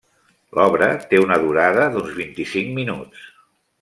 L'obra 0.59 0.87
té 1.11 1.19
una 1.25 1.37
durada 1.43 1.85
d'uns 1.97 2.17
vint-i-cinc 2.23 2.73
minuts. 2.79 3.29